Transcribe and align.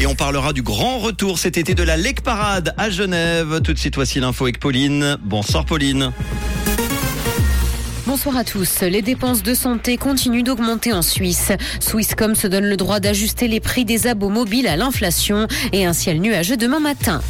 Et 0.00 0.06
on 0.06 0.14
parlera 0.14 0.54
du 0.54 0.62
grand 0.62 0.98
retour 0.98 1.38
cet 1.38 1.58
été 1.58 1.74
de 1.74 1.82
la 1.82 1.98
Lake 1.98 2.22
Parade 2.22 2.72
à 2.78 2.88
Genève. 2.88 3.60
Tout 3.62 3.74
de 3.74 3.78
suite, 3.78 3.96
voici 3.96 4.18
l'info 4.18 4.44
avec 4.44 4.58
Pauline. 4.58 5.18
Bonsoir 5.22 5.66
Pauline. 5.66 6.10
Bonsoir 8.06 8.38
à 8.38 8.44
tous. 8.44 8.80
Les 8.80 9.02
dépenses 9.02 9.42
de 9.42 9.52
santé 9.52 9.98
continuent 9.98 10.42
d'augmenter 10.42 10.94
en 10.94 11.02
Suisse. 11.02 11.52
Swisscom 11.80 12.34
se 12.34 12.46
donne 12.46 12.64
le 12.64 12.78
droit 12.78 12.98
d'ajuster 12.98 13.46
les 13.46 13.60
prix 13.60 13.84
des 13.84 14.06
abos 14.06 14.30
mobiles 14.30 14.68
à 14.68 14.76
l'inflation 14.76 15.46
et 15.74 15.84
un 15.84 15.92
ciel 15.92 16.22
nuageux 16.22 16.56
demain 16.56 16.80
matin. 16.80 17.20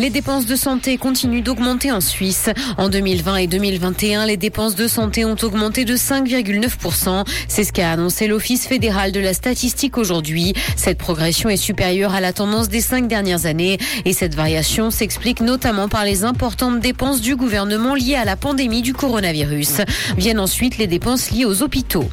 Les 0.00 0.10
dépenses 0.10 0.46
de 0.46 0.56
santé 0.56 0.96
continuent 0.96 1.42
d'augmenter 1.42 1.92
en 1.92 2.00
Suisse. 2.00 2.50
En 2.78 2.88
2020 2.88 3.36
et 3.36 3.46
2021, 3.46 4.26
les 4.26 4.36
dépenses 4.36 4.74
de 4.74 4.88
santé 4.88 5.24
ont 5.24 5.36
augmenté 5.40 5.84
de 5.84 5.94
5,9%. 5.94 7.24
C'est 7.46 7.62
ce 7.62 7.72
qu'a 7.72 7.92
annoncé 7.92 8.26
l'Office 8.26 8.66
fédéral 8.66 9.12
de 9.12 9.20
la 9.20 9.32
statistique 9.34 9.96
aujourd'hui. 9.96 10.52
Cette 10.74 10.98
progression 10.98 11.48
est 11.48 11.56
supérieure 11.56 12.12
à 12.12 12.20
la 12.20 12.32
tendance 12.32 12.68
des 12.68 12.80
cinq 12.80 13.06
dernières 13.06 13.46
années 13.46 13.78
et 14.04 14.12
cette 14.12 14.34
variation 14.34 14.90
s'explique 14.90 15.40
notamment 15.40 15.88
par 15.88 16.04
les 16.04 16.24
importantes 16.24 16.80
dépenses 16.80 17.20
du 17.20 17.36
gouvernement 17.36 17.94
liées 17.94 18.16
à 18.16 18.24
la 18.24 18.36
pandémie 18.36 18.82
du 18.82 18.94
coronavirus. 18.94 19.82
Viennent 20.16 20.40
ensuite 20.40 20.76
les 20.76 20.88
dépenses 20.88 21.30
liées 21.30 21.44
aux 21.44 21.62
hôpitaux. 21.62 22.10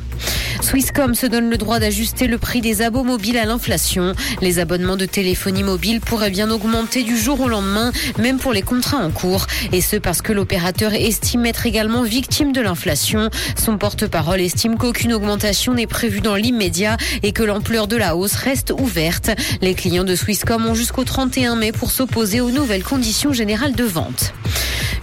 Swisscom 0.61 1.15
se 1.15 1.25
donne 1.25 1.49
le 1.49 1.57
droit 1.57 1.79
d'ajuster 1.79 2.27
le 2.27 2.37
prix 2.37 2.61
des 2.61 2.81
abos 2.81 3.03
mobiles 3.03 3.37
à 3.37 3.45
l'inflation. 3.45 4.13
Les 4.41 4.59
abonnements 4.59 4.95
de 4.95 5.05
téléphonie 5.05 5.63
mobile 5.63 5.99
pourraient 5.99 6.29
bien 6.29 6.49
augmenter 6.49 7.03
du 7.03 7.17
jour 7.17 7.41
au 7.41 7.47
lendemain, 7.47 7.91
même 8.19 8.37
pour 8.37 8.53
les 8.53 8.61
contrats 8.61 8.97
en 8.97 9.09
cours. 9.09 9.47
Et 9.71 9.81
ce 9.81 9.95
parce 9.95 10.21
que 10.21 10.33
l'opérateur 10.33 10.93
estime 10.93 11.45
être 11.45 11.65
également 11.65 12.03
victime 12.03 12.51
de 12.51 12.61
l'inflation. 12.61 13.29
Son 13.57 13.77
porte-parole 13.77 14.41
estime 14.41 14.77
qu'aucune 14.77 15.13
augmentation 15.13 15.73
n'est 15.73 15.87
prévue 15.87 16.21
dans 16.21 16.35
l'immédiat 16.35 16.97
et 17.23 17.31
que 17.31 17.43
l'ampleur 17.43 17.87
de 17.87 17.97
la 17.97 18.15
hausse 18.15 18.35
reste 18.35 18.71
ouverte. 18.77 19.31
Les 19.61 19.73
clients 19.73 20.03
de 20.03 20.15
Swisscom 20.15 20.65
ont 20.65 20.75
jusqu'au 20.75 21.03
31 21.03 21.55
mai 21.55 21.71
pour 21.71 21.91
s'opposer 21.91 22.39
aux 22.39 22.51
nouvelles 22.51 22.83
conditions 22.83 23.33
générales 23.33 23.73
de 23.73 23.83
vente. 23.83 24.33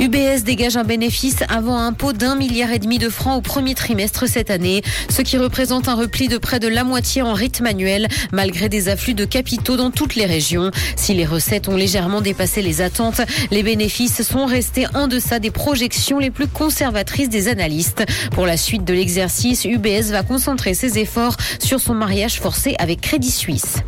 UBS 0.00 0.44
dégage 0.44 0.76
un 0.76 0.84
bénéfice 0.84 1.38
avant 1.48 1.78
impôt 1.78 2.12
d'un 2.12 2.36
milliard 2.36 2.70
et 2.70 2.78
demi 2.78 2.98
de 2.98 3.08
francs 3.08 3.38
au 3.38 3.40
premier 3.40 3.74
trimestre 3.74 4.28
cette 4.28 4.50
année, 4.50 4.82
ce 5.10 5.22
qui 5.22 5.36
représente 5.36 5.88
un 5.88 5.94
repli 5.94 6.28
de 6.28 6.38
près 6.38 6.60
de 6.60 6.68
la 6.68 6.84
moitié 6.84 7.22
en 7.22 7.32
rythme 7.32 7.66
annuel, 7.66 8.06
malgré 8.32 8.68
des 8.68 8.88
afflux 8.88 9.14
de 9.14 9.24
capitaux 9.24 9.76
dans 9.76 9.90
toutes 9.90 10.14
les 10.14 10.24
régions. 10.24 10.70
Si 10.94 11.14
les 11.14 11.26
recettes 11.26 11.68
ont 11.68 11.76
légèrement 11.76 12.20
dépassé 12.20 12.62
les 12.62 12.80
attentes, 12.80 13.20
les 13.50 13.64
bénéfices 13.64 14.22
sont 14.22 14.46
restés 14.46 14.86
en 14.94 15.08
deçà 15.08 15.40
des 15.40 15.50
projections 15.50 16.20
les 16.20 16.30
plus 16.30 16.46
conservatrices 16.46 17.28
des 17.28 17.48
analystes. 17.48 18.04
Pour 18.30 18.46
la 18.46 18.56
suite 18.56 18.84
de 18.84 18.94
l'exercice, 18.94 19.64
UBS 19.64 20.10
va 20.10 20.22
concentrer 20.22 20.74
ses 20.74 21.00
efforts 21.00 21.36
sur 21.58 21.80
son 21.80 21.94
mariage 21.94 22.40
forcé 22.40 22.76
avec 22.78 23.00
Crédit 23.00 23.32
Suisse. 23.32 23.78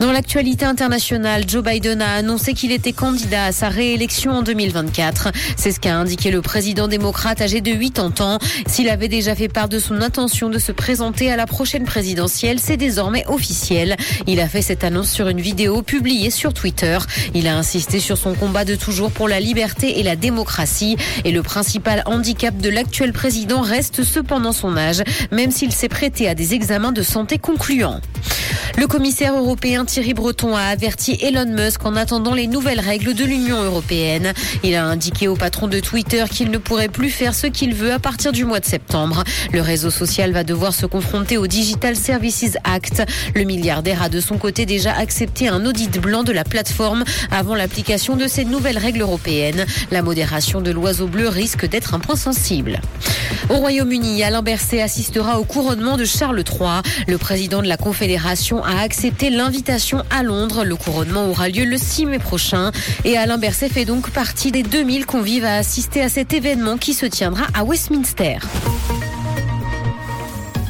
Dans 0.00 0.10
l'actualité 0.12 0.64
internationale, 0.64 1.44
Joe 1.48 1.62
Biden 1.62 2.02
a 2.02 2.14
annoncé 2.14 2.52
qu'il 2.54 2.72
était 2.72 2.92
candidat 2.92 3.46
à 3.46 3.52
sa 3.52 3.68
réélection 3.68 4.32
en 4.32 4.42
2024. 4.42 5.28
C'est 5.56 5.72
ce 5.72 5.80
qu'a 5.80 5.96
indiqué 5.96 6.30
le 6.30 6.42
président 6.42 6.88
démocrate 6.88 7.40
âgé 7.40 7.60
de 7.60 7.72
80 7.72 8.24
ans. 8.24 8.38
S'il 8.66 8.88
avait 8.88 9.08
déjà 9.08 9.34
fait 9.34 9.48
part 9.48 9.68
de 9.68 9.78
son 9.78 10.00
intention 10.02 10.50
de 10.50 10.58
se 10.58 10.72
présenter 10.72 11.30
à 11.30 11.36
la 11.36 11.46
prochaine 11.46 11.84
présidentielle, 11.84 12.58
c'est 12.60 12.76
désormais 12.76 13.24
officiel. 13.28 13.96
Il 14.26 14.40
a 14.40 14.48
fait 14.48 14.62
cette 14.62 14.84
annonce 14.84 15.10
sur 15.10 15.28
une 15.28 15.40
vidéo 15.40 15.82
publiée 15.82 16.30
sur 16.30 16.52
Twitter. 16.52 16.98
Il 17.34 17.46
a 17.46 17.56
insisté 17.56 18.00
sur 18.00 18.18
son 18.18 18.34
combat 18.34 18.64
de 18.64 18.74
toujours 18.74 19.10
pour 19.10 19.28
la 19.28 19.40
liberté 19.40 20.00
et 20.00 20.02
la 20.02 20.16
démocratie. 20.16 20.96
Et 21.24 21.30
le 21.30 21.42
principal 21.42 22.02
handicap 22.06 22.56
de 22.56 22.68
l'actuel 22.68 23.12
président 23.12 23.60
reste 23.60 24.02
cependant 24.02 24.52
son 24.52 24.76
âge, 24.76 25.02
même 25.30 25.50
s'il 25.50 25.72
s'est 25.72 25.88
prêté 25.88 26.28
à 26.28 26.34
des 26.34 26.54
examens 26.54 26.92
de 26.92 27.02
santé 27.02 27.38
concluants. 27.38 28.00
Le 28.76 28.88
commissaire 28.88 29.36
européen 29.36 29.84
Thierry 29.84 30.14
Breton 30.14 30.56
a 30.56 30.62
averti 30.62 31.16
Elon 31.22 31.46
Musk 31.46 31.86
en 31.86 31.94
attendant 31.94 32.34
les 32.34 32.48
nouvelles 32.48 32.80
règles 32.80 33.14
de 33.14 33.24
l'Union 33.24 33.62
européenne. 33.62 34.32
Il 34.64 34.74
a 34.74 34.84
indiqué 34.84 35.28
au 35.28 35.36
patron 35.36 35.68
de 35.68 35.78
Twitter 35.78 36.24
qu'il 36.28 36.50
ne 36.50 36.58
pourrait 36.58 36.88
plus 36.88 37.10
faire 37.10 37.34
ce 37.34 37.46
qu'il 37.46 37.72
veut 37.72 37.92
à 37.92 38.00
partir 38.00 38.32
du 38.32 38.44
mois 38.44 38.58
de 38.58 38.64
septembre. 38.64 39.22
Le 39.52 39.60
réseau 39.60 39.90
social 39.90 40.32
va 40.32 40.42
devoir 40.42 40.74
se 40.74 40.86
confronter 40.86 41.38
au 41.38 41.46
Digital 41.46 41.94
Services 41.94 42.58
Act. 42.64 43.04
Le 43.36 43.44
milliardaire 43.44 44.02
a 44.02 44.08
de 44.08 44.20
son 44.20 44.38
côté 44.38 44.66
déjà 44.66 44.92
accepté 44.92 45.46
un 45.46 45.64
audit 45.64 46.00
blanc 46.00 46.24
de 46.24 46.32
la 46.32 46.44
plateforme 46.44 47.04
avant 47.30 47.54
l'application 47.54 48.16
de 48.16 48.26
ces 48.26 48.44
nouvelles 48.44 48.78
règles 48.78 49.02
européennes. 49.02 49.66
La 49.92 50.02
modération 50.02 50.60
de 50.60 50.72
l'oiseau 50.72 51.06
bleu 51.06 51.28
risque 51.28 51.68
d'être 51.68 51.94
un 51.94 52.00
point 52.00 52.16
sensible. 52.16 52.80
Au 53.50 53.56
Royaume-Uni, 53.56 54.22
Alain 54.24 54.42
Berset 54.42 54.82
assistera 54.82 55.38
au 55.38 55.44
couronnement 55.44 55.96
de 55.96 56.04
Charles 56.04 56.42
III. 56.42 56.82
Le 57.06 57.18
président 57.18 57.62
de 57.62 57.68
la 57.68 57.76
Confédération 57.76 58.63
a 58.64 58.80
accepté 58.80 59.30
l'invitation 59.30 60.02
à 60.10 60.22
Londres. 60.22 60.64
Le 60.64 60.76
couronnement 60.76 61.26
aura 61.26 61.48
lieu 61.48 61.64
le 61.64 61.78
6 61.78 62.06
mai 62.06 62.18
prochain. 62.18 62.72
Et 63.04 63.16
Alain 63.16 63.38
Berset 63.38 63.68
fait 63.68 63.84
donc 63.84 64.10
partie 64.10 64.52
des 64.52 64.62
2000 64.62 65.06
convives 65.06 65.44
à 65.44 65.56
assister 65.56 66.02
à 66.02 66.08
cet 66.08 66.32
événement 66.32 66.76
qui 66.76 66.94
se 66.94 67.06
tiendra 67.06 67.46
à 67.54 67.64
Westminster. 67.64 68.38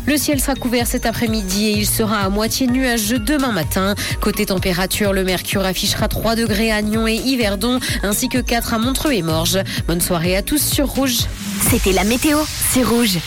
Le 0.06 0.18
ciel 0.18 0.38
sera 0.38 0.54
couvert 0.54 0.86
cet 0.86 1.06
après-midi 1.06 1.66
et 1.66 1.78
il 1.78 1.86
sera 1.86 2.18
à 2.18 2.28
moitié 2.28 2.66
nuageux 2.66 3.18
demain 3.18 3.52
matin. 3.52 3.94
Côté 4.20 4.46
température, 4.46 5.14
le 5.14 5.24
mercure 5.24 5.64
affichera 5.64 6.08
3 6.08 6.36
degrés 6.36 6.70
à 6.70 6.82
Nyon 6.82 7.08
et 7.08 7.14
Yverdon, 7.14 7.80
ainsi 8.02 8.28
que 8.28 8.38
4 8.38 8.74
à 8.74 8.78
Montreux 8.78 9.12
et 9.12 9.22
Morges. 9.22 9.60
Bonne 9.88 10.02
soirée 10.02 10.36
à 10.36 10.42
tous 10.42 10.62
sur 10.62 10.88
Rouge. 10.88 11.20
C'était 11.70 11.92
la 11.92 12.04
météo, 12.04 12.38
c'est 12.70 12.82
Rouge. 12.82 13.18